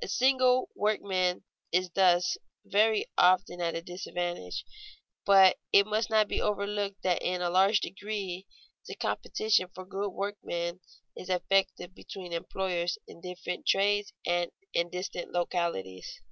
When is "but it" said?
5.26-5.86